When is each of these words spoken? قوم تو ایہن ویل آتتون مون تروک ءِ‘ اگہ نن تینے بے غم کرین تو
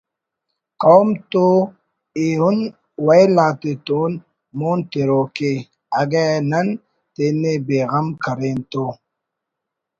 قوم 0.81 1.07
تو 1.31 1.45
ایہن 2.19 2.57
ویل 3.05 3.33
آتتون 3.47 4.11
مون 4.57 4.79
تروک 4.91 5.35
ءِ‘ 5.51 5.53
اگہ 5.99 6.25
نن 6.49 6.67
تینے 7.13 7.53
بے 7.67 7.79
غم 7.91 8.07
کرین 8.23 8.59
تو 8.71 8.85